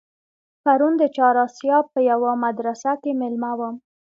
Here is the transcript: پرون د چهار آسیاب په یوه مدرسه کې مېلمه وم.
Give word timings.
پرون 0.63 0.93
د 0.97 1.03
چهار 1.15 1.35
آسیاب 1.47 1.85
په 1.93 1.99
یوه 2.11 2.31
مدرسه 2.45 2.91
کې 3.01 3.11
مېلمه 3.19 3.51
وم. 3.59 3.75